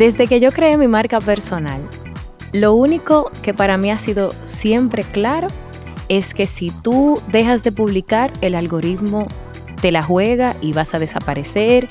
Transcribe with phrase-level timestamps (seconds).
[0.00, 1.86] Desde que yo creé mi marca personal,
[2.54, 5.48] lo único que para mí ha sido siempre claro
[6.08, 9.28] es que si tú dejas de publicar, el algoritmo
[9.82, 11.86] te la juega y vas a desaparecer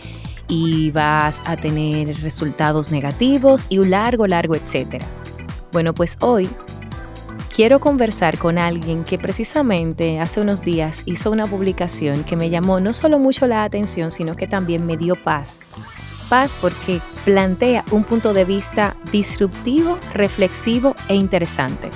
[0.48, 5.06] y vas a tener resultados negativos y un largo, largo, etcétera.
[5.72, 6.50] Bueno, pues hoy
[7.56, 12.80] quiero conversar con alguien que precisamente hace unos días hizo una publicación que me llamó
[12.80, 15.60] no solo mucho la atención, sino que también me dio paz.
[16.62, 21.90] Porque plantea un punto de vista disruptivo, reflexivo e interesante.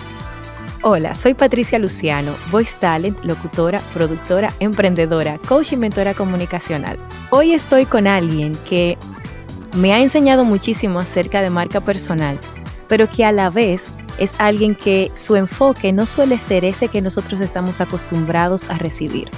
[0.81, 6.97] Hola, soy Patricia Luciano, voice talent, locutora, productora, emprendedora, coach y mentora comunicacional.
[7.29, 8.97] Hoy estoy con alguien que
[9.75, 12.39] me ha enseñado muchísimo acerca de marca personal,
[12.87, 17.01] pero que a la vez es alguien que su enfoque no suele ser ese que
[17.01, 19.29] nosotros estamos acostumbrados a recibir.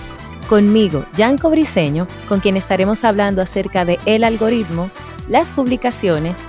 [0.47, 4.91] Conmigo, Yanko Briseño, con quien estaremos hablando acerca de el algoritmo,
[5.27, 6.45] las publicaciones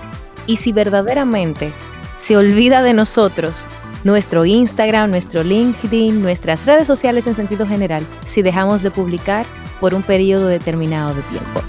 [0.46, 1.70] y si verdaderamente
[2.18, 3.66] se olvida de nosotros
[4.04, 9.46] nuestro Instagram, nuestro LinkedIn, nuestras redes sociales en sentido general, si dejamos de publicar
[9.80, 11.62] por un periodo determinado de tiempo.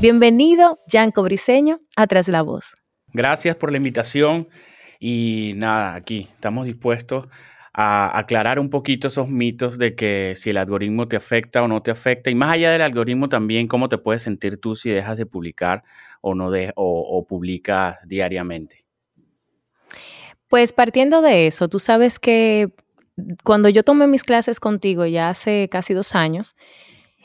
[0.00, 2.74] Bienvenido, Yanko Briseño, atrás de la voz.
[3.12, 4.48] Gracias por la invitación
[4.98, 7.28] y nada, aquí estamos dispuestos
[7.74, 11.82] a aclarar un poquito esos mitos de que si el algoritmo te afecta o no
[11.82, 15.16] te afecta y más allá del algoritmo también cómo te puedes sentir tú si dejas
[15.16, 15.82] de publicar
[16.20, 18.84] o no de, o, publicas diariamente.
[20.48, 22.68] Pues partiendo de eso, tú sabes que
[23.42, 26.54] cuando yo tomé mis clases contigo ya hace casi dos años,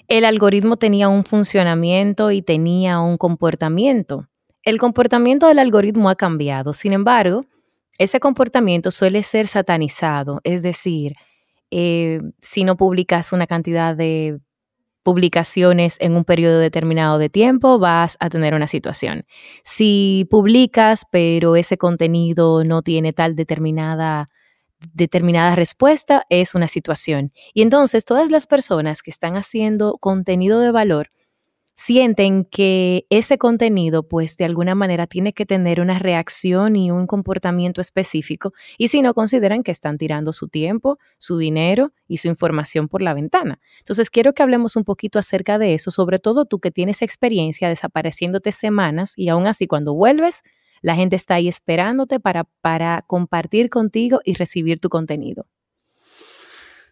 [0.08, 4.30] el algoritmo tenía un funcionamiento y tenía un comportamiento.
[4.64, 7.46] El comportamiento del algoritmo ha cambiado, sin embargo,
[7.98, 11.16] ese comportamiento suele ser satanizado, es decir,
[11.72, 14.40] eh, si no publicas una cantidad de
[15.04, 19.26] publicaciones en un periodo determinado de tiempo, vas a tener una situación.
[19.64, 24.30] Si publicas, pero ese contenido no tiene tal determinada
[24.94, 27.32] determinada respuesta, es una situación.
[27.54, 31.10] Y entonces todas las personas que están haciendo contenido de valor
[31.78, 37.06] sienten que ese contenido, pues de alguna manera tiene que tener una reacción y un
[37.06, 42.30] comportamiento específico, y si no, consideran que están tirando su tiempo, su dinero y su
[42.30, 43.60] información por la ventana.
[43.78, 47.70] Entonces, quiero que hablemos un poquito acerca de eso, sobre todo tú que tienes experiencia
[47.70, 50.42] desapareciéndote semanas y aún así cuando vuelves,
[50.82, 55.46] la gente está ahí esperándote para, para compartir contigo y recibir tu contenido.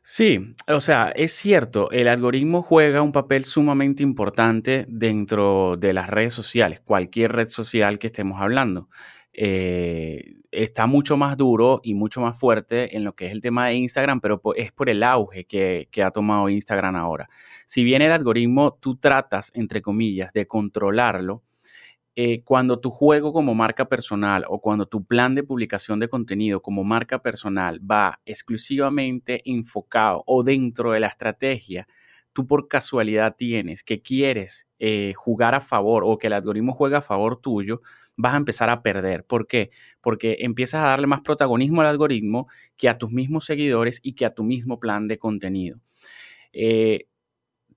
[0.08, 6.12] Sí, o sea, es cierto, el algoritmo juega un papel sumamente importante dentro de las
[6.12, 8.88] redes sociales, cualquier red social que estemos hablando.
[9.34, 13.66] Eh, está mucho más duro y mucho más fuerte en lo que es el tema
[13.66, 17.28] de Instagram, pero es por el auge que, que ha tomado Instagram ahora.
[17.66, 21.42] Si bien el algoritmo tú tratas, entre comillas, de controlarlo,
[22.18, 26.62] eh, cuando tu juego como marca personal o cuando tu plan de publicación de contenido
[26.62, 31.88] como marca personal va exclusivamente enfocado o dentro de la estrategia,
[32.32, 37.00] tú por casualidad tienes que quieres eh, jugar a favor o que el algoritmo juega
[37.00, 37.82] a favor tuyo,
[38.16, 39.26] vas a empezar a perder.
[39.26, 39.72] ¿Por qué?
[40.00, 42.48] Porque empiezas a darle más protagonismo al algoritmo
[42.78, 45.82] que a tus mismos seguidores y que a tu mismo plan de contenido.
[46.54, 47.08] Eh,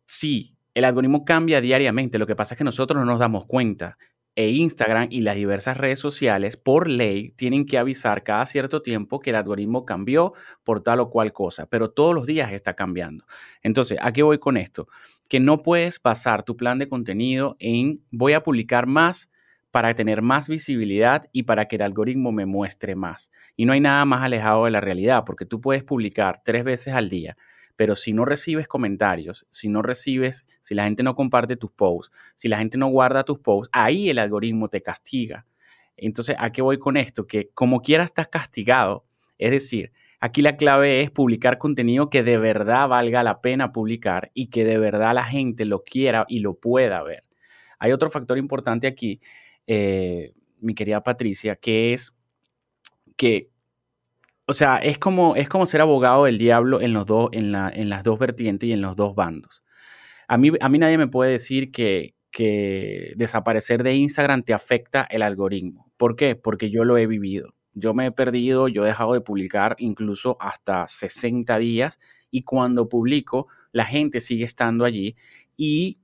[0.06, 3.98] sí, el algoritmo cambia diariamente, lo que pasa es que nosotros no nos damos cuenta
[4.38, 9.18] e Instagram y las diversas redes sociales, por ley, tienen que avisar cada cierto tiempo
[9.18, 10.32] que el algoritmo cambió
[10.62, 13.24] por tal o cual cosa, pero todos los días está cambiando.
[13.64, 14.86] Entonces, ¿a qué voy con esto?
[15.28, 19.28] Que no puedes basar tu plan de contenido en voy a publicar más
[19.72, 23.32] para tener más visibilidad y para que el algoritmo me muestre más.
[23.56, 26.94] Y no hay nada más alejado de la realidad, porque tú puedes publicar tres veces
[26.94, 27.36] al día,
[27.78, 32.12] pero si no recibes comentarios, si no recibes, si la gente no comparte tus posts,
[32.34, 35.46] si la gente no guarda tus posts, ahí el algoritmo te castiga.
[35.96, 37.28] Entonces, ¿a qué voy con esto?
[37.28, 39.06] Que como quiera estás castigado.
[39.38, 44.32] Es decir, aquí la clave es publicar contenido que de verdad valga la pena publicar
[44.34, 47.22] y que de verdad la gente lo quiera y lo pueda ver.
[47.78, 49.20] Hay otro factor importante aquí,
[49.68, 52.12] eh, mi querida Patricia, que es
[53.16, 53.50] que
[54.48, 57.68] o sea, es como, es como ser abogado del diablo en, los dos, en, la,
[57.68, 59.62] en las dos vertientes y en los dos bandos.
[60.26, 65.06] A mí, a mí nadie me puede decir que, que desaparecer de Instagram te afecta
[65.10, 65.92] el algoritmo.
[65.98, 66.34] ¿Por qué?
[66.34, 67.54] Porque yo lo he vivido.
[67.74, 72.88] Yo me he perdido, yo he dejado de publicar incluso hasta 60 días y cuando
[72.88, 75.14] publico, la gente sigue estando allí
[75.58, 75.98] y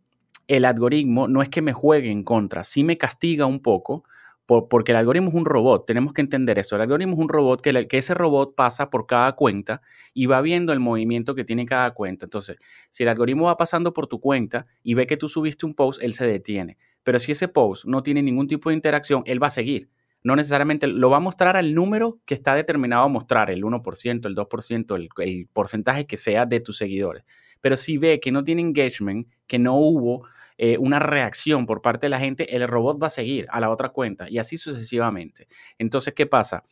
[0.48, 4.04] el algoritmo no es que me juegue en contra, sí me castiga un poco
[4.46, 6.76] porque el algoritmo es un robot, tenemos que entender eso.
[6.76, 9.80] El algoritmo es un robot que, ese robot pasa por cada cuenta
[10.12, 12.26] y va viendo el movimiento que tiene cada cuenta.
[12.26, 12.58] Entonces,
[12.90, 16.02] si el algoritmo va pasando por tu cuenta y ve que tú subiste un post,
[16.02, 16.76] él se detiene.
[17.02, 19.88] Pero si ese post no tiene ningún tipo de interacción, él va a seguir.
[20.22, 24.26] No necesariamente lo va a mostrar al número que está determinado a mostrar, el 1%,
[24.26, 27.24] el 2%, el, el porcentaje que sea de tus seguidores.
[27.60, 32.06] Pero si ve que no tiene engagement, que no hubo eh, una reacción por parte
[32.06, 35.48] de la gente, el robot va a seguir a la otra cuenta y así sucesivamente.
[35.78, 36.64] Entonces, ¿qué pasa?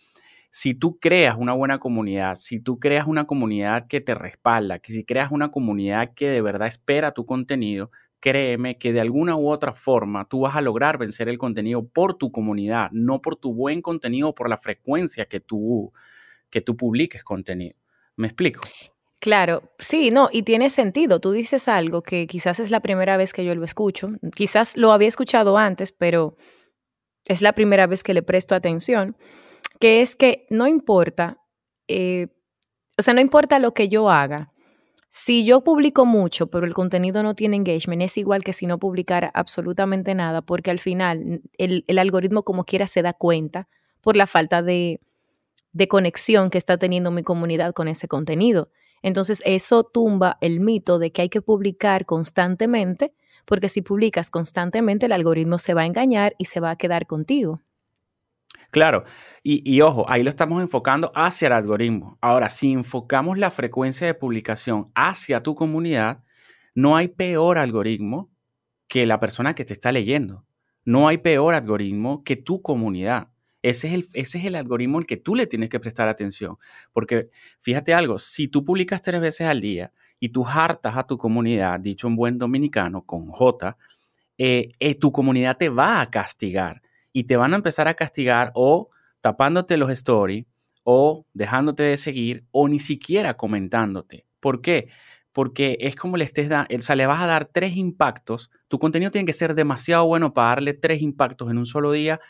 [0.51, 4.93] Si tú creas una buena comunidad, si tú creas una comunidad que te respalda, que
[4.93, 7.91] si creas una comunidad que de verdad espera tu contenido,
[8.21, 12.15] créeme que de alguna u otra forma tú vas a lograr vencer el contenido por
[12.15, 15.93] tu comunidad, no por tu buen contenido, por la frecuencia que tú,
[16.51, 17.77] que tú publiques contenido.
[18.15, 18.61] ¿Me explico?
[19.23, 21.21] Claro, sí, no, y tiene sentido.
[21.21, 24.11] Tú dices algo que quizás es la primera vez que yo lo escucho.
[24.35, 26.37] Quizás lo había escuchado antes, pero
[27.29, 29.17] es la primera vez que le presto atención,
[29.79, 31.39] que es que no importa,
[31.87, 32.31] eh,
[32.99, 34.53] o sea, no importa lo que yo haga.
[35.09, 38.81] Si yo publico mucho, pero el contenido no tiene engagement, es igual que si no
[38.81, 43.69] publicara absolutamente nada, porque al final el, algoritmo como quiera se da cuenta
[44.01, 44.99] por la falta de
[45.89, 48.69] conexión que está teniendo mi comunidad con ese contenido.
[49.03, 53.13] Entonces eso tumba el mito de que hay que publicar constantemente,
[53.45, 57.07] porque si publicas constantemente el algoritmo se va a engañar y se va a quedar
[57.07, 57.61] contigo.
[58.71, 59.05] Claro,
[59.43, 62.17] y, ojo, ahí lo estamos enfocando hacia el algoritmo.
[62.23, 66.23] Ahora, si enfocamos la frecuencia de publicación hacia tu comunidad,
[66.75, 68.31] no hay peor algoritmo
[68.89, 70.47] que la persona que te está leyendo.
[70.87, 73.29] No hay peor algoritmo que tu comunidad.
[73.63, 76.59] Ese es, el, ese es el algoritmo al que tú le tienes que prestar atención.
[76.93, 77.31] Porque
[77.61, 81.79] fíjate algo, si tú publicas tres veces al día y tú hartas a tu comunidad,
[81.81, 83.77] dicho en buen dominicano, con J,
[84.39, 86.83] eh, eh, tu comunidad te va a castigar
[87.13, 90.47] y te van a empezar a castigar o tapándote los stories
[90.83, 94.27] o dejándote de seguir o ni siquiera comentándote.
[94.41, 94.89] ¿Por qué?
[95.33, 98.51] Porque es como le estés dando, o sea, le vas a dar tres impactos.
[98.69, 102.21] Tu contenido tiene que ser demasiado bueno para darle tres impactos en un solo día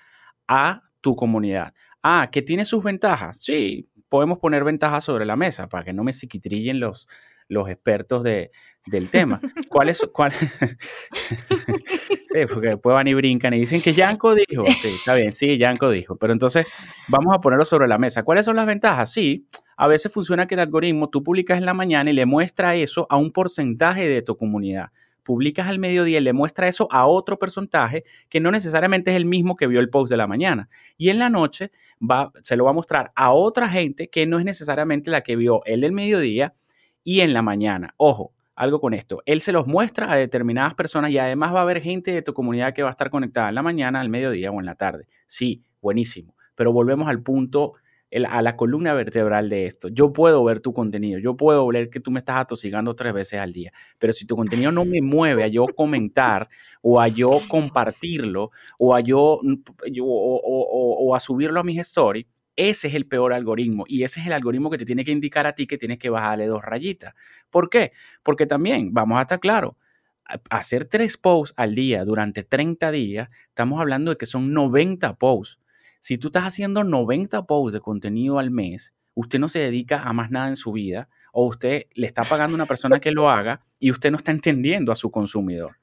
[0.46, 1.75] a tu comunidad.
[2.02, 3.43] Ah, que tiene sus ventajas.
[3.43, 7.06] Sí, podemos poner ventajas sobre la mesa para que no me psiquitrillen los,
[7.49, 8.50] los expertos de,
[8.87, 9.40] del tema.
[9.69, 10.06] ¿Cuáles?
[10.12, 10.32] Cuál?
[12.26, 14.64] sí, porque después van y brincan y dicen que Yanko dijo.
[14.66, 16.16] Sí, está bien, sí, Yanko dijo.
[16.16, 16.66] Pero entonces
[17.08, 18.22] vamos a ponerlo sobre la mesa.
[18.22, 19.12] ¿Cuáles son las ventajas?
[19.12, 19.46] Sí,
[19.76, 23.06] a veces funciona que el algoritmo tú publicas en la mañana y le muestra eso
[23.10, 24.90] a un porcentaje de tu comunidad
[25.23, 29.25] publicas al mediodía y le muestra eso a otro porcentaje que no necesariamente es el
[29.25, 30.69] mismo que vio el post de la mañana.
[30.97, 31.71] Y en la noche
[32.01, 35.37] va, se lo va a mostrar a otra gente que no es necesariamente la que
[35.37, 36.55] vio él el mediodía
[37.05, 37.95] y en la mañana.
[37.97, 39.23] Ojo, algo con esto.
[39.27, 42.35] Él se los muestra a determinadas personas y además va a haber gente de tu
[42.35, 45.07] comunidad que va a estar conectada en la mañana, al mediodía o en la tarde.
[45.27, 46.37] Sí, buenísimo.
[46.55, 47.75] Pero volvemos al punto
[48.29, 49.88] a la columna vertebral de esto.
[49.88, 53.41] Yo puedo ver tu contenido, yo puedo ver que tú me estás atosigando tres veces
[53.41, 56.49] al día, pero si tu contenido no me mueve a yo comentar
[56.82, 59.41] o a yo compartirlo o a yo,
[60.03, 64.35] o, a subirlo a mis stories, ese es el peor algoritmo y ese es el
[64.35, 67.14] algoritmo que te tiene que indicar a ti que tienes que bajarle dos rayitas.
[67.49, 67.93] ¿Por qué?
[68.23, 69.75] Porque también, vamos a estar claros,
[70.50, 75.62] hacer tres posts al día durante 30 días, estamos hablando de que son 90 posts.
[76.02, 80.12] Si tú estás haciendo 90 posts de contenido al mes, usted no se dedica a
[80.12, 83.31] más nada en su vida o usted le está pagando a una persona que lo
[83.31, 85.76] haga y usted no está entendiendo a su consumidor.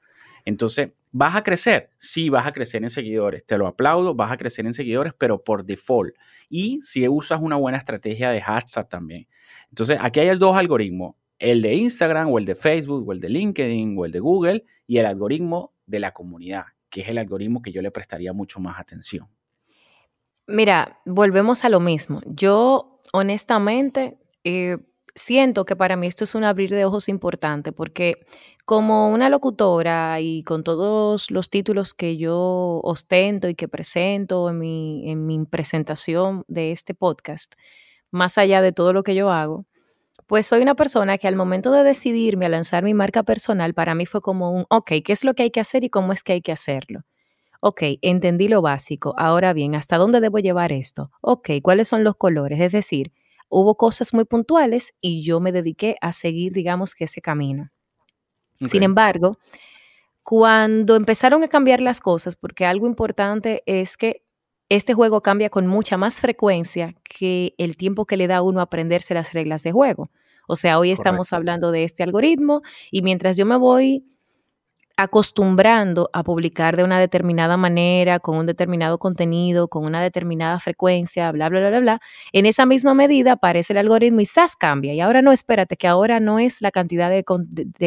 [0.44, 1.88] Entonces, ¿vas a crecer?
[1.96, 3.46] Sí, vas a crecer en seguidores.
[3.46, 6.14] Te lo aplaudo, vas a crecer en seguidores, pero por default.
[6.50, 9.26] Y si usas una buena estrategia de hashtag también.
[9.70, 13.30] Entonces, aquí hay dos algoritmos, el de Instagram o el de Facebook o el de
[13.30, 17.62] LinkedIn o el de Google y el algoritmo de la comunidad, que es el algoritmo
[17.62, 19.26] que yo le prestaría mucho más atención.
[20.50, 22.20] Mira, volvemos a lo mismo.
[22.26, 24.78] Yo honestamente eh,
[25.14, 28.16] siento que para mí esto es un abrir de ojos importante porque
[28.64, 34.58] como una locutora y con todos los títulos que yo ostento y que presento en
[34.58, 37.54] mi, en mi presentación de este podcast,
[38.10, 39.66] más allá de todo lo que yo hago,
[40.26, 43.94] pues soy una persona que al momento de decidirme a lanzar mi marca personal, para
[43.94, 46.24] mí fue como un, ok, ¿qué es lo que hay que hacer y cómo es
[46.24, 47.02] que hay que hacerlo?
[47.60, 49.14] Ok, entendí lo básico.
[49.18, 51.10] Ahora bien, ¿hasta dónde debo llevar esto?
[51.20, 52.58] Ok, ¿cuáles son los colores?
[52.60, 53.12] Es decir,
[53.50, 57.70] hubo cosas muy puntuales y yo me dediqué a seguir, digamos, que ese camino.
[58.66, 59.38] Sin embargo,
[60.22, 64.22] cuando empezaron a cambiar las cosas, porque algo importante es que
[64.68, 68.60] este juego cambia con mucha más frecuencia que el tiempo que le da a uno
[68.60, 70.10] a aprenderse las reglas de juego.
[70.46, 74.04] O sea, hoy estamos hablando de este algoritmo y mientras yo me voy
[75.02, 81.32] acostumbrando a publicar de una determinada manera, con un determinado contenido, con una determinada frecuencia,
[81.32, 82.00] bla, bla, bla, bla, bla,
[82.32, 84.92] en esa misma medida aparece el algoritmo y SAS cambia.
[84.92, 87.24] Y ahora no, espérate, que ahora no es la cantidad de,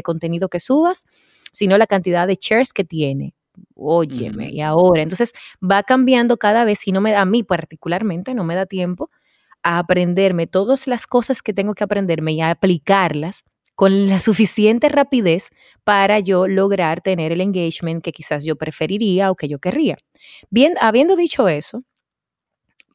[0.01, 1.05] contenido que subas,
[1.51, 3.35] sino la cantidad de shares que tiene.
[3.75, 8.33] Óyeme, y ahora, entonces va cambiando cada vez y no me da, a mí particularmente,
[8.33, 9.11] no me da tiempo
[9.61, 13.43] a aprenderme todas las cosas que tengo que aprenderme y a aplicarlas
[13.83, 15.49] con la suficiente rapidez
[15.83, 19.97] para yo lograr tener el engagement que quizás yo preferiría o que yo querría.
[20.49, 21.83] Bien, habiendo dicho eso,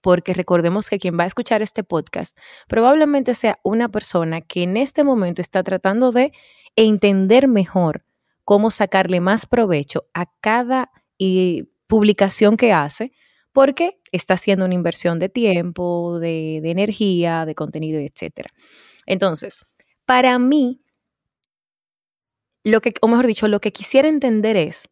[0.00, 2.34] porque recordemos que quien va a escuchar este podcast
[2.68, 6.32] probablemente sea una persona que en este momento está tratando de
[6.74, 8.06] entender mejor
[8.46, 10.90] cómo sacarle más provecho a cada
[11.86, 13.12] publicación que hace,
[13.52, 18.46] porque está haciendo una inversión de tiempo, de, de energía, de contenido, etc.
[19.04, 19.60] Entonces,
[20.08, 20.80] para mí,
[22.64, 24.88] lo que, o mejor dicho, lo que quisiera entender es,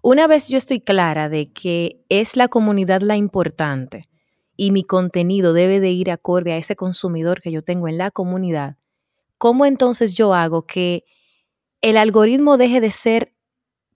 [0.00, 4.08] una vez yo estoy clara de que es la comunidad la importante
[4.56, 8.12] y mi contenido debe de ir acorde a ese consumidor que yo tengo en la
[8.12, 8.76] comunidad,
[9.38, 11.02] ¿cómo entonces yo hago que
[11.80, 13.34] el algoritmo deje de ser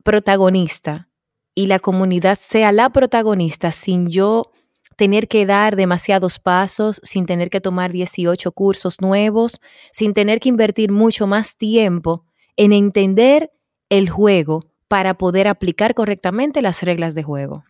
[0.03, 1.09] protagonista
[1.55, 4.51] y la comunidad sea la protagonista sin yo
[4.97, 9.61] tener que dar demasiados pasos, sin tener que tomar 18 cursos nuevos,
[9.91, 12.25] sin tener que invertir mucho más tiempo
[12.57, 13.51] en entender
[13.89, 17.65] el juego para poder aplicar correctamente las reglas de juego?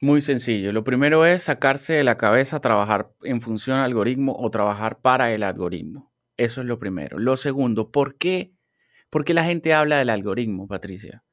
[0.00, 0.72] Muy sencillo.
[0.72, 5.32] Lo primero es sacarse de la cabeza trabajar en función al algoritmo o trabajar para
[5.32, 6.12] el algoritmo.
[6.36, 7.18] Eso es lo primero.
[7.18, 8.52] Lo segundo, ¿por qué?
[9.10, 11.24] ¿Por qué la gente habla del algoritmo, Patricia?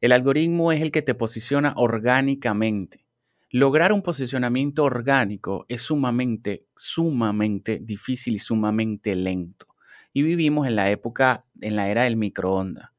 [0.00, 3.07] El algoritmo es el que te posiciona orgánicamente.
[3.50, 9.66] Lograr un posicionamiento orgánico es sumamente, sumamente difícil y sumamente lento.
[10.12, 12.90] Y vivimos en la época, en la era del microondas,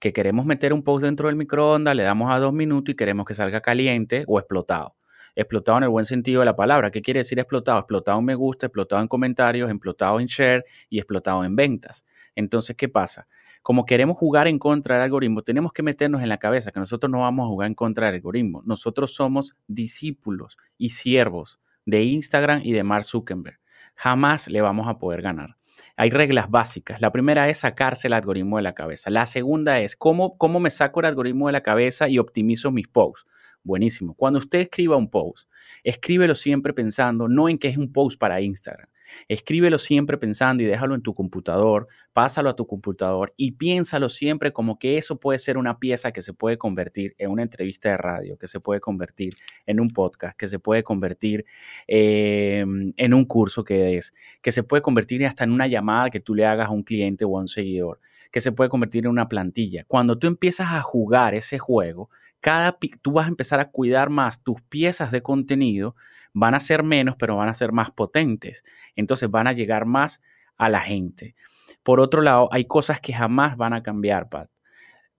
[0.00, 3.24] que queremos meter un post dentro del microondas, le damos a dos minutos y queremos
[3.24, 4.96] que salga caliente o explotado.
[5.36, 6.90] Explotado en el buen sentido de la palabra.
[6.90, 7.78] ¿Qué quiere decir explotado?
[7.78, 12.04] Explotado en me gusta, explotado en comentarios, explotado en share y explotado en ventas.
[12.34, 13.28] Entonces, ¿qué pasa?
[13.62, 17.10] Como queremos jugar en contra del algoritmo, tenemos que meternos en la cabeza que nosotros
[17.10, 18.62] no vamos a jugar en contra del algoritmo.
[18.64, 23.58] Nosotros somos discípulos y siervos de Instagram y de Mark Zuckerberg.
[23.94, 25.56] Jamás le vamos a poder ganar.
[25.96, 27.00] Hay reglas básicas.
[27.00, 29.10] La primera es sacarse el algoritmo de la cabeza.
[29.10, 32.88] La segunda es cómo, cómo me saco el algoritmo de la cabeza y optimizo mis
[32.88, 33.26] posts.
[33.64, 34.14] Buenísimo.
[34.14, 35.48] Cuando usted escriba un post,
[35.84, 38.88] escríbelo siempre pensando no en que es un post para Instagram,
[39.28, 44.52] Escríbelo siempre pensando y déjalo en tu computador, pásalo a tu computador y piénsalo siempre
[44.52, 47.96] como que eso puede ser una pieza que se puede convertir en una entrevista de
[47.96, 49.34] radio, que se puede convertir
[49.66, 51.44] en un podcast, que se puede convertir
[51.86, 56.20] em, en un curso que des, que se puede convertir hasta en una llamada que
[56.20, 58.00] tú le hagas a un cliente o a un seguidor,
[58.30, 59.84] que se puede convertir en una plantilla.
[59.86, 62.10] Cuando tú empiezas a jugar ese juego,
[62.42, 65.94] cada, tú vas a empezar a cuidar más tus piezas de contenido,
[66.34, 68.64] van a ser menos, pero van a ser más potentes.
[68.96, 70.20] Entonces van a llegar más
[70.58, 71.36] a la gente.
[71.84, 74.48] Por otro lado, hay cosas que jamás van a cambiar, Pat.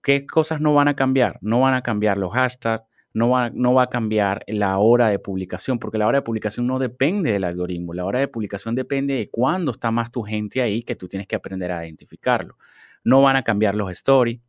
[0.02, 1.40] ¿Qué cosas no van a cambiar?
[1.42, 5.18] No van a cambiar los hashtags, no va, no va, a cambiar la hora de
[5.18, 7.94] publicación, porque la hora de publicación no depende del algoritmo.
[7.94, 11.26] La hora de publicación depende de cuándo está más tu gente ahí, que tú tienes
[11.26, 12.58] que aprender a identificarlo.
[13.06, 14.42] No van a cambiar los stories,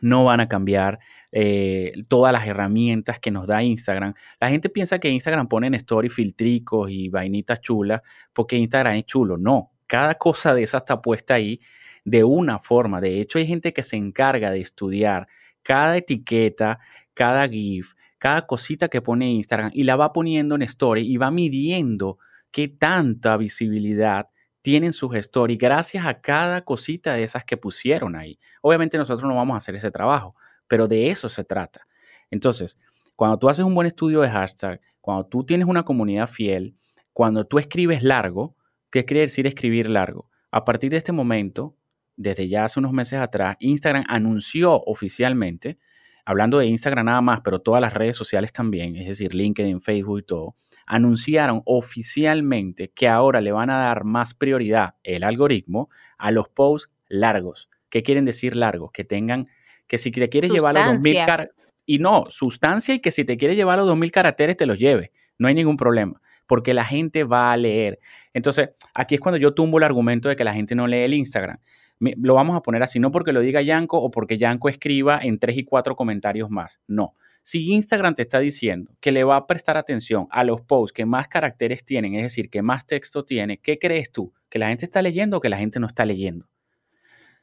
[0.00, 0.98] no van a cambiar
[1.32, 4.14] eh, todas las herramientas que nos da Instagram.
[4.40, 9.06] La gente piensa que Instagram pone en story filtricos y vainitas chulas porque Instagram es
[9.06, 9.36] chulo.
[9.36, 11.60] No, cada cosa de esa está puesta ahí
[12.04, 13.00] de una forma.
[13.00, 15.26] De hecho, hay gente que se encarga de estudiar
[15.62, 16.78] cada etiqueta,
[17.14, 21.30] cada GIF, cada cosita que pone Instagram y la va poniendo en story y va
[21.30, 22.18] midiendo
[22.50, 24.28] qué tanta visibilidad
[24.64, 28.38] tienen sus stories gracias a cada cosita de esas que pusieron ahí.
[28.62, 30.34] Obviamente nosotros no vamos a hacer ese trabajo,
[30.66, 31.86] pero de eso se trata.
[32.30, 32.78] Entonces,
[33.14, 36.78] cuando tú haces un buen estudio de hashtag, cuando tú tienes una comunidad fiel,
[37.12, 38.56] cuando tú escribes largo,
[38.90, 40.30] ¿qué quiere decir escribir largo?
[40.50, 41.76] A partir de este momento,
[42.16, 45.78] desde ya hace unos meses atrás, Instagram anunció oficialmente,
[46.24, 50.20] hablando de Instagram nada más, pero todas las redes sociales también, es decir, LinkedIn, Facebook
[50.20, 50.54] y todo,
[50.86, 55.88] anunciaron oficialmente que ahora le van a dar más prioridad el algoritmo
[56.18, 57.68] a los posts largos.
[57.88, 58.90] ¿Qué quieren decir largos?
[58.92, 59.48] Que tengan,
[59.86, 63.36] que si te quieres llevar los 2000 caracteres, y no, sustancia y que si te
[63.36, 67.24] quieres llevar los 2000 caracteres te los lleve, no hay ningún problema, porque la gente
[67.24, 67.98] va a leer.
[68.32, 71.14] Entonces, aquí es cuando yo tumbo el argumento de que la gente no lee el
[71.14, 71.58] Instagram.
[71.98, 75.38] lo vamos a poner así, no porque lo diga Yanko o porque Yanko escriba en
[75.38, 77.14] tres y cuatro comentarios más, no
[77.44, 81.04] si Instagram te está diciendo que le va a prestar atención a los posts que
[81.04, 84.32] más caracteres tienen, es decir, que más texto tiene, ¿qué crees tú?
[84.48, 86.48] ¿Que la gente está leyendo o que la gente no está leyendo?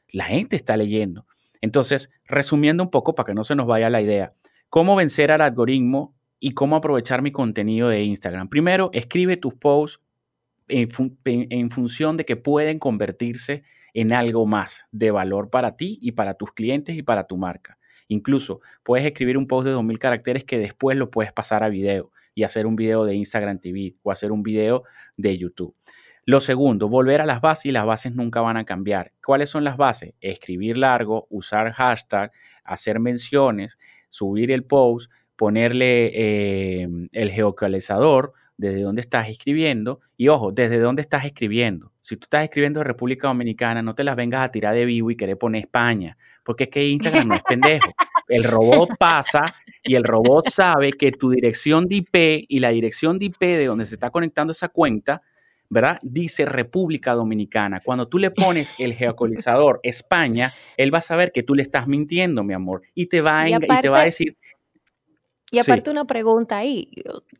[0.08, 1.24] La gente está leyendo.
[1.60, 4.34] Entonces, resumiendo un poco para que no se nos vaya la idea,
[4.68, 8.48] ¿cómo vencer al algoritmo y cómo aprovechar mi contenido de Instagram?
[8.48, 10.02] Primero, escribe tus posts
[10.66, 13.62] en, función de que pueden convertirse
[13.94, 17.78] en algo más de valor para ti y para tus clientes y para tu marca.
[18.12, 22.10] Incluso puedes escribir un post de 2.000 caracteres que después lo puedes pasar a video
[22.34, 24.84] y hacer un video de Instagram TV o hacer un video
[25.16, 25.74] de YouTube.
[26.24, 29.12] Lo segundo, volver a las bases y las bases nunca van a cambiar.
[29.24, 30.14] ¿Cuáles son las bases?
[30.20, 32.30] Escribir largo, usar hashtag,
[32.64, 33.78] hacer menciones,
[34.08, 41.02] subir el post, ponerle eh, el geocalizador, desde dónde estás escribiendo y ojo, desde dónde
[41.02, 41.92] estás escribiendo.
[42.00, 45.10] Si tú estás escribiendo de República Dominicana, no te las vengas a tirar de vivo
[45.10, 47.92] y querer poner España, porque es que Instagram no es pendejo.
[48.28, 49.44] El robot pasa
[49.82, 53.66] y el robot sabe que tu dirección de IP y la dirección de IP de
[53.66, 55.22] donde se está conectando esa cuenta,
[55.68, 55.98] ¿verdad?
[56.02, 57.80] Dice República Dominicana.
[57.84, 61.88] Cuando tú le pones el geocolizador España, él va a saber que tú le estás
[61.88, 64.36] mintiendo, mi amor, y te va y te va a decir,
[65.52, 66.90] y aparte una pregunta ahí,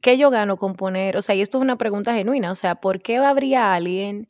[0.02, 1.16] ¿qué yo gano con poner?
[1.16, 4.28] O sea, y esto es una pregunta genuina, o sea, ¿por qué habría alguien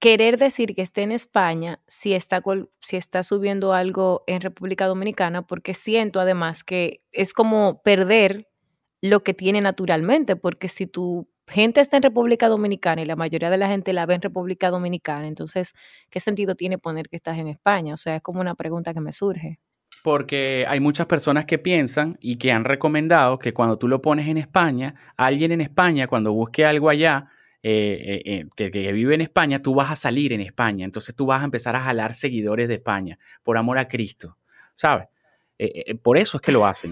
[0.00, 2.42] querer decir que esté en España si está,
[2.80, 5.46] si está subiendo algo en República Dominicana?
[5.46, 8.48] Porque siento además que es como perder
[9.02, 13.50] lo que tiene naturalmente, porque si tu gente está en República Dominicana y la mayoría
[13.50, 15.74] de la gente la ve en República Dominicana, entonces,
[16.10, 17.94] ¿qué sentido tiene poner que estás en España?
[17.94, 19.58] O sea, es como una pregunta que me surge.
[20.02, 24.26] Porque hay muchas personas que piensan y que han recomendado que cuando tú lo pones
[24.28, 27.28] en España, alguien en España, cuando busque algo allá,
[27.64, 30.84] eh, eh, eh, que, vive en España, tú vas a salir en España.
[30.84, 34.36] Entonces tú vas a empezar a jalar seguidores de España, por amor a Cristo,
[34.74, 35.06] ¿sabes?
[36.02, 36.90] por eso es que lo hacen.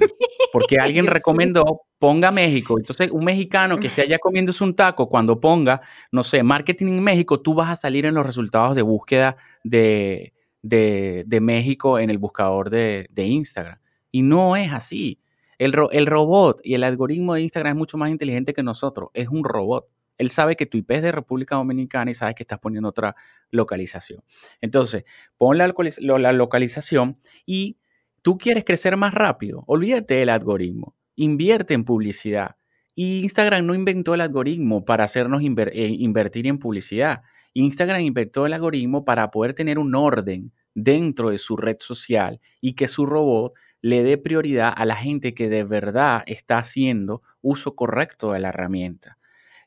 [0.53, 2.79] Porque alguien recomendó, ponga México.
[2.79, 5.81] Entonces, un mexicano que esté allá comiéndose un taco, cuando ponga,
[6.13, 10.35] no sé, marketing en México, tú vas a salir en los resultados de búsqueda de,
[10.63, 13.79] de, México en el buscador de, Instagram.
[14.11, 15.21] Y no es así.
[15.59, 19.11] El, el, robot y el algoritmo de Instagram es mucho más inteligente que nosotros.
[19.15, 19.87] Es un robot.
[20.17, 23.15] Él sabe que tu IP es de República Dominicana y sabe que estás poniendo otra
[23.51, 24.23] localización.
[24.61, 25.05] Entonces,
[25.39, 27.79] pon la, la localización y
[28.21, 29.65] tú quieres crecer más rápido.
[29.67, 30.95] Olvídate del algoritmo.
[31.17, 32.57] Invierte en publicidad.
[32.95, 37.23] Y Instagram no inventó el algoritmo para hacernos eh, invertir en publicidad.
[37.55, 42.75] Instagram inventó el algoritmo para poder tener un orden dentro de su red social y
[42.75, 47.75] que su robot le dé prioridad a la gente que de verdad está haciendo uso
[47.75, 49.19] correcto de la herramienta.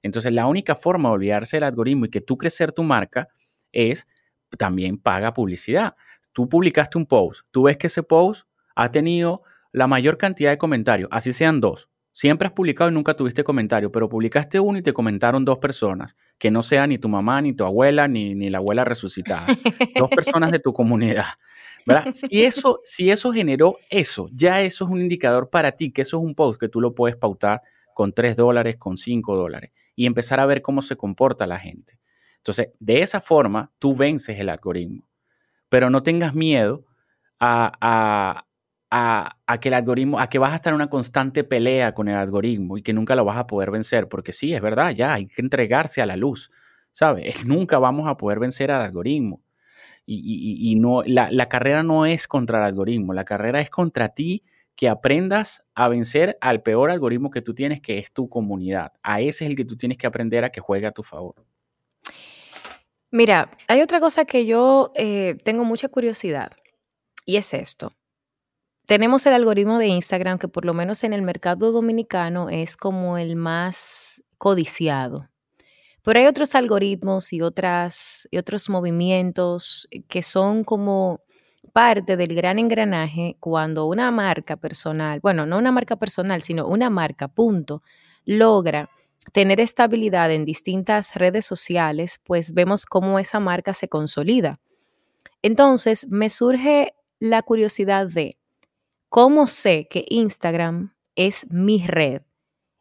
[0.02, 3.30] Entonces, la única forma de olvidarse del algoritmo y que tú crecer tu marca
[3.72, 4.08] es
[4.58, 5.96] también paga publicidad.
[6.32, 10.58] Tú publicaste un post, tú ves que ese post ha tenido la mayor cantidad de
[10.58, 14.84] comentarios, así sean dos, Siempre has publicado y nunca tuviste comentario, pero publicaste uno y
[14.84, 18.52] te comentaron dos personas, que no sea ni tu mamá, ni tu abuela, ni, ni
[18.52, 19.48] la abuela resucitada.
[19.98, 21.26] dos personas de tu comunidad.
[21.86, 22.06] ¿verdad?
[22.14, 26.18] Si eso, si eso generó eso, ya eso es un indicador para ti, que eso
[26.18, 27.62] es un post que tú lo puedes pautar
[27.96, 32.00] con 3 dólares, con 5 dólares, y empezar a ver cómo se comporta la gente.
[32.38, 35.08] Entonces, de esa forma, tú vences el algoritmo.
[35.70, 36.86] Pero no tengas miedo
[37.40, 38.46] a, a,
[39.60, 42.78] que el algoritmo, a que vas a estar en una constante pelea con el algoritmo
[42.78, 45.42] y que nunca lo vas a poder vencer, porque sí, es verdad, ya hay que
[45.42, 46.52] entregarse a la luz,
[46.92, 47.44] ¿sabes?
[47.46, 49.42] Nunca vamos a poder vencer al algoritmo.
[50.06, 54.44] Y, no, la, la, carrera no es contra el algoritmo, la carrera es contra ti
[54.76, 58.92] que aprendas a vencer al peor algoritmo que tú tienes, que es tu comunidad.
[59.02, 61.36] A ese es el que tú tienes que aprender a que juegue a tu favor.
[63.12, 66.52] Mira, hay otra cosa que yo eh, tengo mucha curiosidad
[67.26, 67.94] y es esto
[68.86, 73.18] tenemos el algoritmo de Instagram que por lo menos en el mercado dominicano es como
[73.18, 75.30] el más codiciado.
[76.04, 81.22] Pero hay otros algoritmos y, otras, y otros movimientos que son como
[81.72, 86.90] parte del gran engranaje cuando una marca personal, bueno, no una marca personal, sino una
[86.90, 87.82] marca, punto,
[88.26, 88.90] logra
[89.32, 94.60] tener estabilidad en distintas redes sociales, pues vemos cómo esa marca se consolida.
[95.42, 98.38] Entonces, me surge la curiosidad de,
[99.14, 102.24] ¿Cómo sé que Instagram es mi red?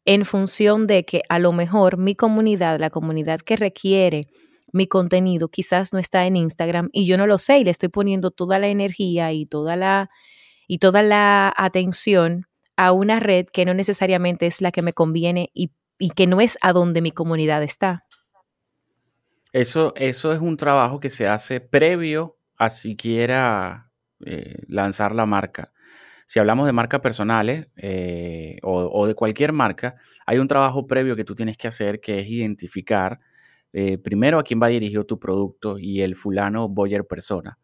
[0.07, 4.29] En función de que a lo mejor mi comunidad, la comunidad que requiere
[4.73, 7.90] mi contenido, quizás no está en Instagram y yo no lo sé y le estoy
[7.90, 10.09] poniendo toda la energía y toda la,
[10.66, 15.51] y toda la atención a una red que no necesariamente es la que me conviene
[15.53, 15.73] y,
[16.16, 18.07] que no es a donde mi comunidad está.
[19.53, 23.92] Eso, eso es un trabajo que se hace previo a siquiera
[24.25, 25.72] eh, lanzar la marca
[26.33, 31.27] si hablamos de marcas personales eh, o, de cualquier marca, hay un trabajo previo que
[31.27, 33.21] tú tienes que hacer que es identificar
[33.75, 37.59] eh, primero a quién va dirigido tu producto y el fulano Boyer persona.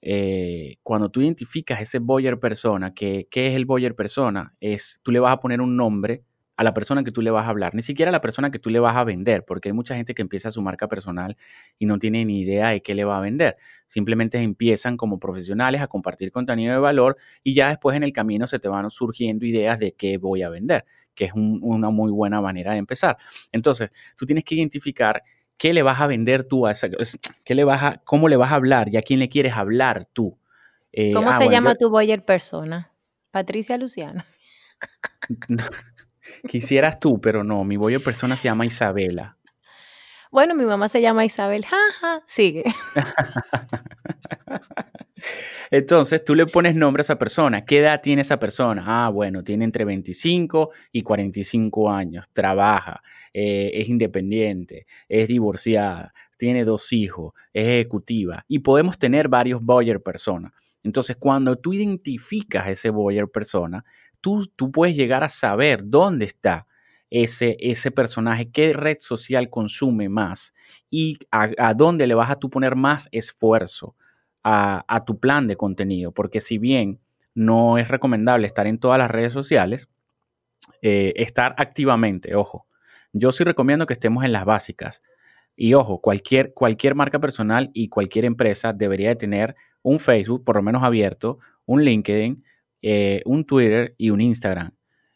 [0.00, 4.54] eh, cuando tú identificas ese buyer persona, que, ¿qué es el buyer persona?
[4.60, 6.24] Es, tú le vas a poner un nombre
[6.56, 8.58] a la persona que tú le vas a hablar, ni siquiera a la persona que
[8.58, 11.36] tú le vas a vender, porque hay mucha gente que empieza su marca personal
[11.78, 13.56] y no tiene ni idea de qué le va a vender.
[13.86, 18.46] Simplemente empiezan como profesionales a compartir contenido de valor y ya después en el camino
[18.46, 22.40] se te van surgiendo ideas de qué voy a vender, que es una muy buena
[22.40, 23.18] manera de empezar.
[23.52, 25.22] Entonces, tú tienes que identificar
[25.58, 26.88] qué le vas a vender tú a esa,
[27.44, 30.06] qué le vas a, cómo le vas a hablar y a quién le quieres hablar
[30.12, 30.38] tú.
[30.92, 32.92] Eh, ¿Cómo ah, se llama tu buyer persona?
[33.30, 34.24] Patricia Luciana.
[36.48, 39.36] Quisieras tú, pero no, mi buyer persona se llama Isabela.
[40.30, 42.64] Bueno, mi mamá se llama Isabel, jaja, sigue.
[45.70, 47.64] Entonces tú le pones nombre a esa persona.
[47.64, 48.84] ¿Qué edad tiene esa persona?
[48.86, 56.64] Ah, bueno, tiene entre 25 y 45 años, trabaja, eh, es independiente, es divorciada, tiene
[56.64, 60.52] dos hijos, es ejecutiva y podemos tener varios buyer personas.
[60.82, 63.84] Entonces, cuando tú identificas ese buyer persona,
[64.20, 66.66] tú, tú puedes llegar a saber dónde está
[67.10, 70.54] ese, ese personaje, qué red social consume más
[70.90, 73.94] y a, dónde le vas a tú poner más esfuerzo
[74.42, 76.12] a, tu plan de contenido.
[76.12, 77.00] Porque si bien
[77.34, 79.88] no es recomendable estar en todas las redes sociales,
[80.82, 82.66] eh, estar activamente, ojo,
[83.12, 85.02] yo sí recomiendo que estemos en las básicas.
[85.56, 90.56] Y ojo, cualquier, cualquier marca personal y cualquier empresa debería de tener un Facebook, por
[90.56, 92.44] lo menos abierto, un LinkedIn,
[92.88, 94.70] eh, un Twitter y un Instagram.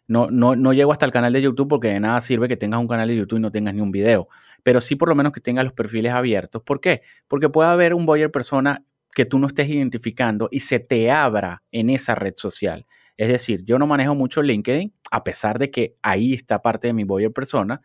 [0.08, 2.80] No, no, no, llego hasta el canal de YouTube porque de nada sirve que tengas
[2.80, 4.26] un canal de YouTube y no tengas ni un video.
[4.64, 6.62] Pero sí por lo menos que tengas los perfiles abiertos.
[6.64, 7.02] ¿Por qué?
[7.28, 11.62] Porque puede haber un buyer persona que tú no estés identificando y se te abra
[11.70, 12.86] en esa red social.
[13.16, 16.92] Es decir, yo no manejo mucho LinkedIn, a pesar de que ahí está parte de
[16.92, 17.82] mi buyer persona,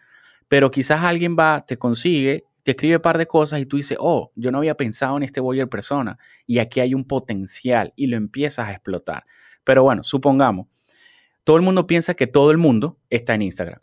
[0.48, 4.00] pero quizás alguien va, te consigue, te escribe un par de cosas y tú dices,
[4.02, 6.18] oh, yo no había pensado en este buyer persona
[6.48, 9.26] y aquí hay un potencial y lo empiezas a explotar.
[9.66, 10.68] Pero bueno, supongamos,
[11.44, 13.82] todo el mundo piensa que todo el mundo está en Instagram.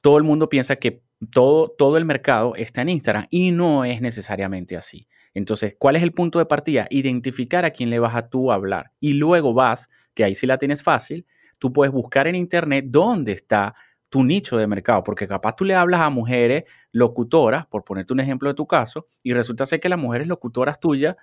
[0.00, 4.00] Todo el mundo piensa que todo, todo el mercado está en Instagram y no es
[4.00, 5.06] necesariamente así.
[5.34, 6.86] Entonces, ¿cuál es el punto de partida?
[6.90, 8.92] Identificar a quién le vas a tú hablar.
[8.98, 11.26] Y luego vas, que ahí sí la tienes fácil,
[11.58, 13.74] tú puedes buscar en internet dónde está
[14.10, 18.20] tu nicho de mercado, porque capaz tú le hablas a mujeres locutoras, por ponerte un
[18.20, 21.16] ejemplo de tu caso, y resulta ser que las mujeres locutoras tuyas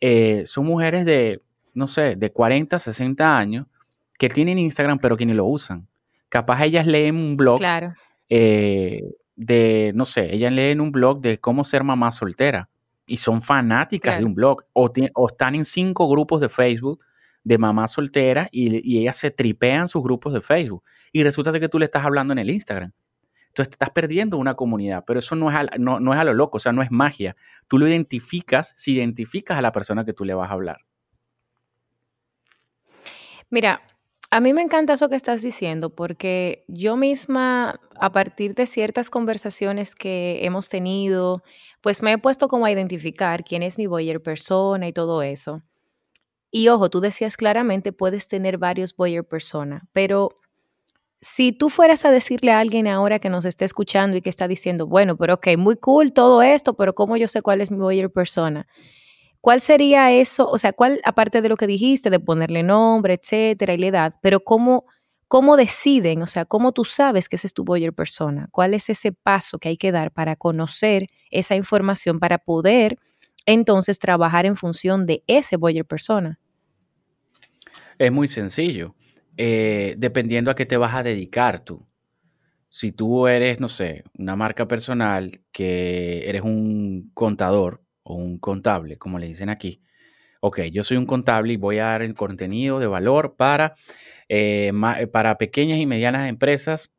[0.00, 1.42] eh, son mujeres de,
[1.76, 3.66] no sé, de 40, 60 años,
[4.18, 5.86] que tienen Instagram, pero que ni lo usan.
[6.30, 7.94] Capaz ellas leen un blog claro.
[8.28, 9.02] Eh,
[9.36, 12.70] de, no sé, ellas leen un blog de cómo ser mamá soltera
[13.04, 14.90] y son fanáticas de un blog o,
[15.28, 17.04] están en cinco grupos de Facebook
[17.44, 21.78] de mamás solteras y, ellas se tripean sus grupos de Facebook y resulta que tú
[21.78, 22.92] le estás hablando en el Instagram.
[23.48, 26.24] Entonces te estás perdiendo una comunidad, pero eso no es, a, no, no es a
[26.24, 27.36] lo loco, o sea, no es magia.
[27.68, 30.78] Tú lo identificas si identificas a la persona que tú le vas a hablar.
[33.50, 33.80] Mira,
[34.30, 39.08] a mí me encanta eso que estás diciendo porque yo misma, a partir de ciertas
[39.08, 41.42] conversaciones que hemos tenido,
[41.80, 45.62] pues me he puesto como a identificar quién es mi buyer persona y todo eso.
[46.50, 50.30] Y ojo, tú decías claramente, puedes tener varios buyer persona, pero
[51.20, 54.48] si tú fueras a decirle a alguien ahora que nos esté escuchando y que está
[54.48, 57.78] diciendo, bueno, pero ok, muy cool todo esto, pero ¿cómo yo sé cuál es mi
[57.78, 58.66] buyer persona?
[59.46, 60.50] ¿Cuál sería eso?
[60.50, 64.14] O sea, ¿cuál, aparte de lo que dijiste, de ponerle nombre, etcétera, y la edad,
[64.20, 64.86] pero cómo,
[65.28, 66.20] cómo deciden?
[66.22, 68.48] O sea, ¿cómo tú sabes que ese es tu buyer persona?
[68.50, 72.98] ¿Cuál es ese paso que hay que dar para conocer esa información, para poder
[73.44, 76.40] entonces trabajar en función de ese buyer persona?
[77.98, 78.96] Es muy sencillo.
[79.36, 81.86] Eh, dependiendo a qué te vas a dedicar tú.
[82.68, 88.96] Si tú eres, no sé, una marca personal, que eres un contador, o un contable,
[88.96, 89.82] como le dicen aquí.
[90.40, 93.74] Ok, yo soy un contable y voy a dar el contenido de valor para,
[94.28, 96.92] eh, eh, para pequeñas y medianas empresas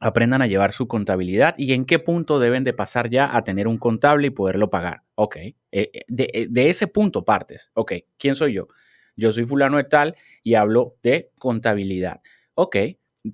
[0.00, 3.68] aprendan a llevar su contabilidad y en qué punto deben de pasar ya a tener
[3.68, 5.04] un contable y poderlo pagar.
[5.14, 5.36] Ok,
[5.70, 7.70] eh, de, ese punto partes.
[7.74, 8.66] Ok, ¿quién soy yo?
[9.14, 12.20] Yo soy fulano de tal y hablo de contabilidad.
[12.54, 12.76] Ok,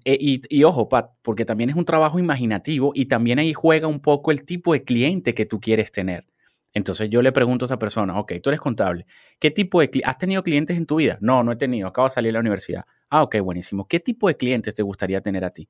[0.04, 4.30] y, ojo, Pat, porque también es un trabajo imaginativo y también ahí juega un poco
[4.30, 6.26] el tipo de cliente que tú quieres tener.
[6.74, 9.07] Entonces yo le pregunto a esa persona, ok, tú eres contable,
[9.38, 11.18] ¿qué tipo de has tenido clientes en tu vida?
[11.20, 12.85] No, no he tenido, acabo de salir de la universidad.
[13.09, 13.88] Ah, ok, buenísimo.
[13.88, 15.68] ¿Qué tipo de clientes te gustaría tener a ti?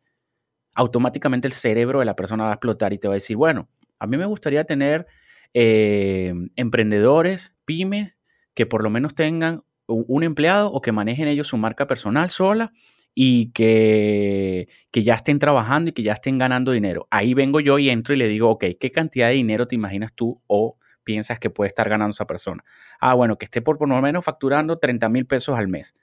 [0.74, 3.68] Automáticamente el cerebro de la persona va a explotar y te va a decir, bueno,
[3.98, 5.06] a mí me gustaría tener
[5.54, 8.14] eh, emprendedores, pymes,
[8.54, 12.72] que por lo menos tengan un empleado o que manejen ellos su marca personal sola
[13.14, 17.08] y que, que, ya estén trabajando y que ya estén ganando dinero.
[17.10, 20.12] Ahí vengo yo y entro y le digo, ok, ¿qué cantidad de dinero te imaginas
[20.12, 20.76] tú o
[21.08, 22.62] piensas que puede estar ganando esa persona?
[23.00, 25.96] Ah, bueno, que esté por, por lo menos facturando 30 mil pesos al mes.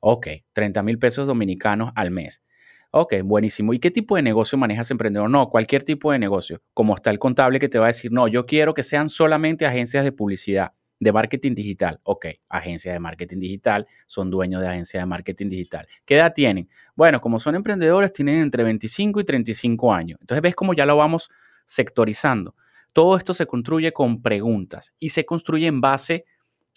[0.00, 2.42] Ok, 30 mil pesos dominicanos al mes.
[2.90, 3.72] Ok, buenísimo.
[3.72, 5.30] ¿Y qué tipo de negocio manejas emprendedor?
[5.30, 6.60] No, cualquier tipo de negocio.
[6.74, 9.64] Como está el contable que te va a decir, no, yo quiero que sean solamente
[9.64, 12.00] agencias de publicidad, de marketing digital.
[12.02, 15.86] Ok, agencias de marketing digital, son dueños de agencias de marketing digital.
[16.04, 16.68] ¿Qué edad tienen?
[16.96, 20.18] Bueno, como son emprendedores, tienen entre 25 y 35 años.
[20.20, 21.30] Entonces ves cómo ya lo vamos
[21.64, 22.56] sectorizando.
[22.92, 26.24] Todo esto se construye con preguntas y se construye en base,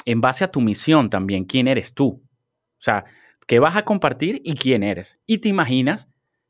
[0.05, 1.45] en base a tu misión también.
[1.45, 2.07] ¿Quién eres tú?
[2.07, 3.05] O sea,
[3.47, 5.19] qué vas a compartir y quién eres.
[5.25, 6.09] Y te imaginas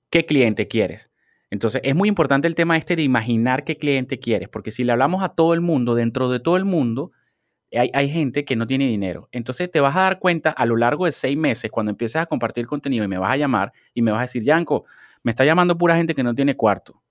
[0.10, 1.12] qué cliente quieres.
[1.50, 4.92] Entonces, es muy importante el tema este de imaginar qué cliente quieres, porque si le
[4.92, 7.12] hablamos a todo el mundo, dentro de todo el mundo,
[7.72, 9.30] hay, hay, gente que no tiene dinero.
[9.32, 12.26] Entonces, te vas a dar cuenta a lo largo de seis meses, cuando empieces a
[12.26, 14.86] compartir contenido y me vas a llamar y me vas a decir, Yanko,
[15.24, 17.02] me está llamando pura gente que no tiene cuarto.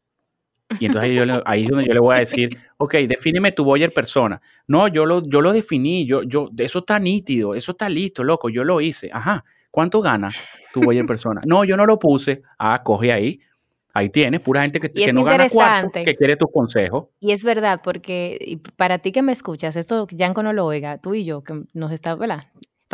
[0.80, 3.92] Y entonces yo ahí es donde yo le voy a decir, ok, defíneme tu Boyer
[3.92, 4.40] persona.
[4.66, 8.48] No, yo lo, yo lo definí, yo, yo, eso está nítido, eso está listo, loco,
[8.48, 9.10] yo lo hice.
[9.12, 10.30] Ajá, ¿Cuánto gana
[10.72, 11.40] tu Boyer persona?
[11.44, 12.42] No, yo no lo puse.
[12.60, 13.40] Ah, coge ahí.
[13.92, 17.10] Ahí tienes, pura gente que, que no gana cuarto, que quiere tu consejo.
[17.18, 21.16] Y es verdad, porque para ti que me escuchas, esto Yanko no lo oiga, tú
[21.16, 22.44] y yo, que nos está, ¿verdad?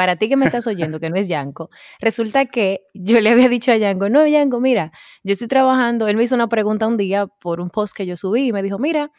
[0.00, 1.68] Para ti que me estás oyendo, que no es Yanko,
[2.00, 6.16] resulta que yo le había dicho a Yanko, no, Yanko, mira, yo estoy trabajando, él
[6.16, 8.78] me hizo una pregunta un día por un post que yo subí y me dijo,
[8.78, 9.12] mira,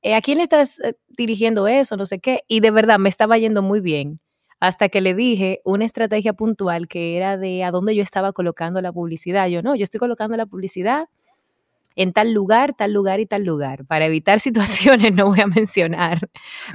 [0.00, 1.98] eh, ¿a quién le estás eh, dirigiendo eso?
[1.98, 2.40] No sé qué.
[2.48, 4.18] Y de verdad me estaba yendo muy bien
[4.60, 8.80] hasta que le dije una estrategia puntual que era de a dónde yo estaba colocando
[8.80, 9.48] la publicidad.
[9.48, 11.04] Yo no, yo estoy colocando la publicidad
[11.96, 13.84] en tal lugar, tal lugar y tal lugar.
[13.86, 16.18] Para evitar situaciones no voy a mencionar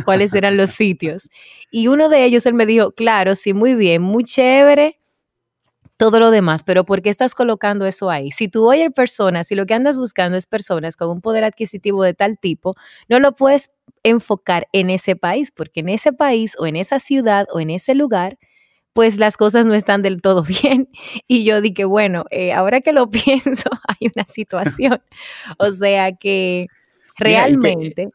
[0.05, 1.29] cuáles eran los sitios.
[1.71, 4.99] Y uno de ellos, él me dijo, claro, sí, muy bien, muy chévere,
[5.99, 8.31] todo lo demás, pero ¿por qué estás colocando eso ahí?
[8.31, 12.03] Si tú oyes personas, si lo que andas buscando es personas con un poder adquisitivo
[12.03, 12.75] de tal tipo,
[13.09, 13.69] no lo puedes
[14.03, 17.95] enfocar en ese país, porque en ese país o en esa ciudad o en ese
[17.95, 18.37] lugar,
[18.93, 20.89] pues las cosas no están del todo bien.
[21.27, 25.01] Y yo dije, bueno, eh, ahora que lo pienso, hay una situación.
[25.57, 26.67] o sea que
[27.17, 28.09] realmente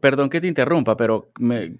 [0.00, 1.30] perdón que te interrumpa, pero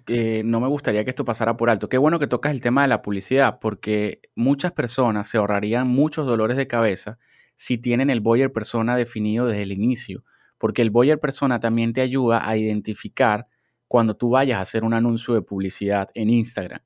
[0.07, 1.89] eh, no me gustaría que esto pasara por alto.
[1.89, 6.25] Qué bueno que tocas el tema de la publicidad, porque muchas personas se ahorrarían muchos
[6.25, 7.17] dolores de cabeza
[7.55, 10.23] si tienen el Boyer persona definido desde el inicio,
[10.57, 13.47] porque el Boyer persona también te ayuda a identificar
[13.87, 16.79] cuando tú vayas a hacer un anuncio de publicidad en Instagram.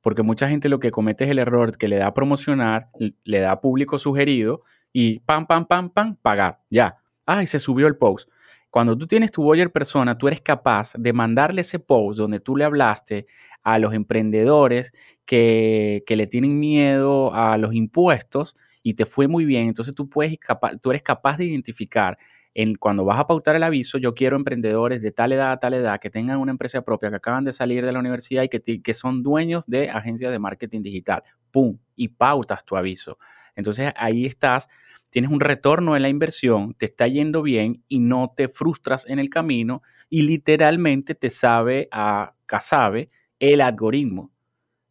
[0.00, 2.90] Porque mucha gente lo que comete es el error que le da promocionar,
[3.24, 6.60] le da público sugerido y pam, pam, pam, pam, pagar.
[6.70, 6.98] Ya.
[7.26, 8.28] Ay, se subió el post
[8.70, 12.56] cuando tú tienes tu Boyer persona, tú eres capaz de mandarle ese post donde tú
[12.56, 13.26] le hablaste
[13.62, 14.92] a los emprendedores
[15.24, 19.68] que, le tienen miedo a los impuestos y te fue muy bien.
[19.68, 20.36] Entonces tú, puedes,
[20.82, 22.18] tú eres capaz de identificar
[22.58, 25.74] en, cuando vas a pautar el aviso, yo quiero emprendedores de tal edad a tal
[25.74, 28.94] edad que tengan una empresa propia, que acaban de salir de la universidad y que,
[28.94, 31.22] son dueños de agencias de marketing digital.
[31.52, 31.78] ¡Pum!
[31.94, 33.16] Y pautas tu aviso.
[33.54, 34.66] Entonces ahí estás
[35.08, 39.20] tienes un retorno en la inversión, te está yendo bien y no te frustras en
[39.20, 44.32] el camino y literalmente te sabe a casabe el algoritmo.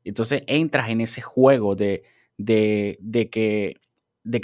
[0.06, 2.04] Entonces entras en ese juego de
[2.40, 3.80] que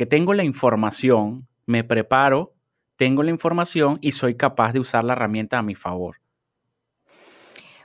[0.09, 2.52] tengo la información, me preparo,
[3.03, 6.21] tengo la información y soy capaz de usar la herramienta a mi favor.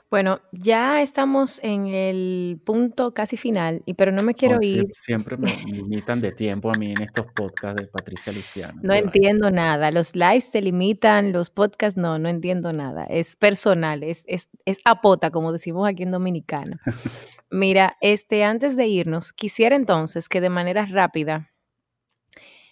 [0.09, 4.85] Bueno, ya estamos en el punto casi final, y pero no me quiero ir.
[4.91, 8.79] Siempre me limitan de tiempo a mí en estos podcasts de Patricia Luciano.
[8.81, 9.91] No entiendo nada.
[9.91, 13.03] Los lives te limitan, los podcasts no, no entiendo nada.
[13.03, 16.79] Es personal, es, es, es apota, como decimos aquí en Dominicana.
[17.51, 21.48] Mira, este, antes de irnos, quisiera entonces que de manera rápida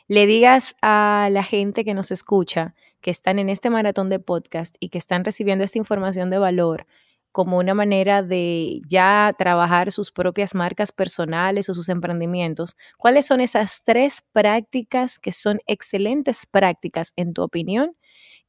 [0.07, 4.75] le digas a la gente que nos escucha, que están en este maratón de podcast
[4.79, 6.87] y que están recibiendo esta información de valor,
[7.31, 13.41] como una manera de ya trabajar sus propias marcas personales o sus emprendimientos, ¿cuáles son
[13.41, 17.95] esas tres prácticas que son excelentes prácticas en tu opinión?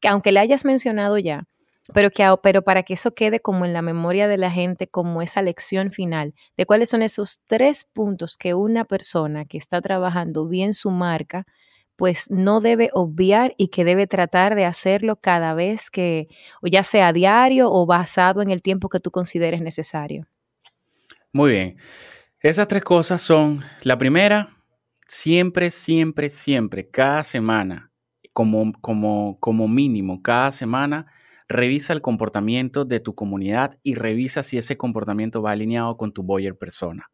[0.00, 1.44] Que aunque le hayas mencionado ya,
[1.92, 5.22] pero, que, pero para que eso quede como en la memoria de la gente, como
[5.22, 10.46] esa lección final, de cuáles son esos tres puntos que una persona que está trabajando
[10.46, 11.46] bien su marca
[11.98, 16.28] pues no debe obviar y que debe tratar de hacerlo cada vez que,
[16.62, 20.28] o ya sea diario o basado en el tiempo que tú consideres necesario.
[21.32, 21.76] Muy bien.
[22.38, 24.56] Esas tres cosas son, la primera,
[25.08, 27.90] siempre, siempre, siempre, cada semana,
[28.32, 31.06] como, como, como mínimo, cada semana,
[31.48, 36.22] revisa el comportamiento de tu comunidad y revisa si ese comportamiento va alineado con tu
[36.22, 37.10] Boyer persona.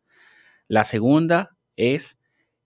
[0.68, 2.18] La segunda es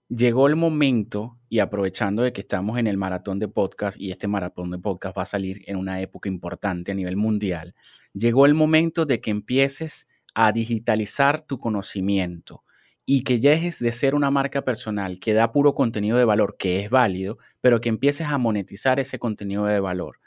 [0.09, 4.27] llegó el momento, y aprovechando de que estamos en el maratón de podcast, y este
[4.27, 7.75] maratón de podcast va a salir en una época importante a nivel mundial,
[8.13, 12.63] llegó el momento de que empieces a digitalizar tu conocimiento
[13.05, 16.79] y que dejes de ser una marca personal que da puro contenido de valor, que
[16.79, 20.19] es válido, pero que empieces a monetizar ese contenido de valor.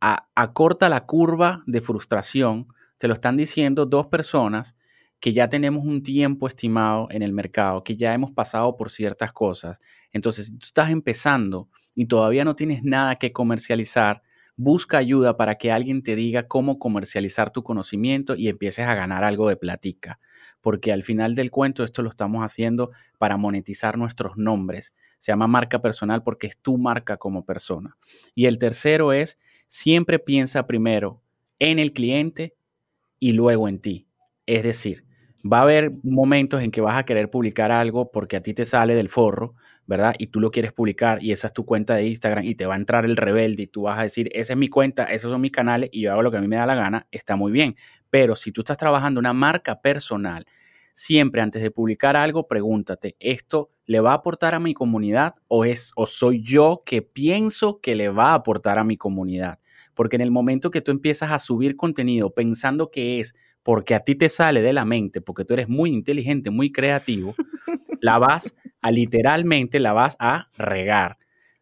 [0.00, 4.76] Acorta la curva de frustración, te lo están diciendo dos personas
[5.20, 9.32] que ya tenemos un tiempo estimado en el mercado, que ya hemos pasado por ciertas
[9.32, 9.80] cosas.
[10.12, 14.22] Entonces, si tú estás empezando y todavía no tienes nada que comercializar,
[14.56, 19.24] busca ayuda para que alguien te diga cómo comercializar tu conocimiento y empieces a ganar
[19.24, 20.20] algo de platica.
[20.60, 24.94] Porque al final del cuento esto lo estamos haciendo para monetizar nuestros nombres.
[25.18, 27.96] Se llama marca personal porque es tu marca como persona.
[28.34, 31.22] Y el tercero es, siempre piensa primero
[31.58, 32.56] en el cliente
[33.20, 34.08] y luego en ti.
[34.46, 35.04] Es decir,
[35.50, 38.64] va a haber momentos en que vas a querer publicar algo porque a ti te
[38.64, 39.54] sale del forro,
[39.86, 40.14] ¿verdad?
[40.18, 42.74] Y tú lo quieres publicar y esa es tu cuenta de Instagram y te va
[42.74, 45.40] a entrar el rebelde y tú vas a decir, esa es mi cuenta, esos son
[45.40, 47.52] mis canales y yo hago lo que a mí me da la gana, está muy
[47.52, 47.76] bien.
[48.10, 50.46] Pero si tú estás trabajando una marca personal,
[50.92, 55.64] siempre antes de publicar algo, pregúntate, ¿esto le va a aportar a mi comunidad o
[55.64, 59.58] es o soy yo que pienso que le va a aportar a mi comunidad?
[59.94, 64.00] Porque en el momento que tú empiezas a subir contenido pensando que es porque a
[64.00, 67.34] ti te sale de la mente, porque tú eres muy inteligente, muy creativo,
[68.02, 71.16] la vas a literalmente, la vas a regar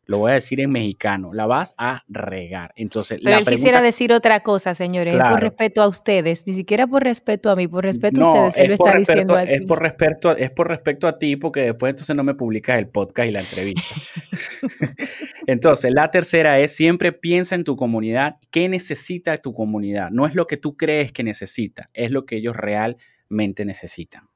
[0.06, 2.72] lo voy a decir en mexicano, la vas a regar.
[2.76, 7.02] Entonces, Pero él quisiera decir otra cosa, señores, por respeto a ustedes, ni siquiera por
[7.02, 9.52] respeto a mí, por respeto a ustedes, él lo está diciendo así.
[9.52, 12.88] Es por, respeto, es por respeto a ti, porque después entonces no me publicas el
[12.88, 13.82] podcast y la entrevista.
[15.46, 20.10] entonces, la tercera es siempre piensa en tu comunidad, qué necesita tu comunidad.
[20.10, 24.28] No es lo que tú crees que necesita, es lo que ellos realmente necesitan.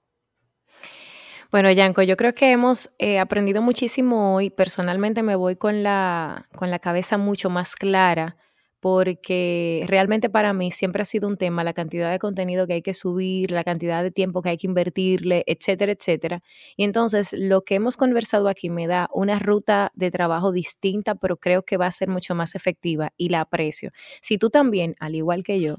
[1.50, 4.50] Bueno, Yanko, yo creo que hemos eh, aprendido muchísimo hoy.
[4.50, 8.36] Personalmente me voy con la, con la cabeza mucho más clara
[8.78, 12.82] porque realmente para mí siempre ha sido un tema la cantidad de contenido que hay
[12.82, 16.42] que subir, la cantidad de tiempo que hay que invertirle, etcétera, etcétera.
[16.76, 21.36] Y entonces lo que hemos conversado aquí me da una ruta de trabajo distinta, pero
[21.36, 23.90] creo que va a ser mucho más efectiva y la aprecio.
[24.22, 25.76] Si tú también, al igual que yo,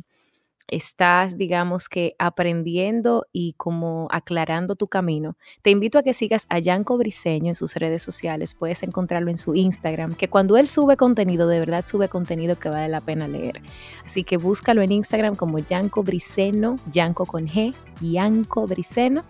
[0.72, 6.60] estás, digamos que, aprendiendo y como aclarando tu camino, te invito a que sigas a
[6.60, 8.54] Yanko Briseño en sus redes sociales.
[8.54, 12.70] Puedes encontrarlo en su Instagram, que cuando él sube contenido, de verdad sube contenido que
[12.70, 13.62] vale la pena leer.
[14.06, 19.24] Así que búscalo en Instagram como Yanko Briceno, Yanko con G, Yanko Briceno.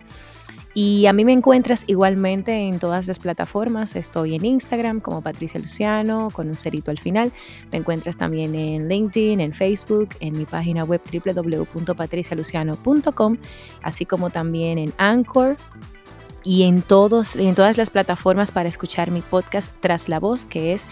[0.74, 3.94] Y a mí me encuentras igualmente en todas las plataformas.
[3.94, 7.30] Estoy en Instagram como Patricia Luciano con un cerito al final.
[7.70, 13.36] Me encuentras también en LinkedIn, en Facebook, en mi página web www.patricialuciano.com,
[13.82, 15.56] así como también en Anchor
[16.42, 20.72] y en, todos, en todas las plataformas para escuchar mi podcast Tras la Voz, que
[20.72, 20.86] es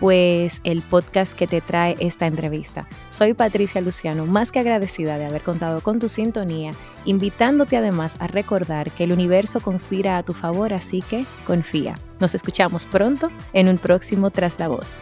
[0.00, 2.86] pues el podcast que te trae esta entrevista.
[3.10, 6.72] Soy Patricia Luciano, más que agradecida de haber contado con tu sintonía,
[7.04, 11.98] invitándote además a recordar que el universo conspira a tu favor, así que confía.
[12.20, 14.98] Nos escuchamos pronto en un próximo Tras la Voz.